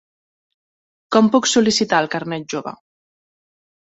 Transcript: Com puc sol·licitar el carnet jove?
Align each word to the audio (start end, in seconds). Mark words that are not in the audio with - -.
Com 1.15 1.27
puc 1.35 1.49
sol·licitar 1.51 2.01
el 2.05 2.09
carnet 2.15 2.47
jove? 2.53 2.73